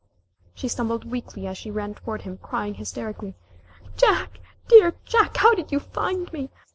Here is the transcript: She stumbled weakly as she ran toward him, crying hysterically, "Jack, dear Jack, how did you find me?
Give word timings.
She 0.55 0.67
stumbled 0.67 1.05
weakly 1.11 1.45
as 1.45 1.59
she 1.59 1.69
ran 1.69 1.93
toward 1.93 2.23
him, 2.23 2.39
crying 2.39 2.73
hysterically, 2.73 3.35
"Jack, 3.97 4.39
dear 4.67 4.95
Jack, 5.05 5.37
how 5.37 5.53
did 5.53 5.71
you 5.71 5.79
find 5.79 6.33
me? 6.33 6.49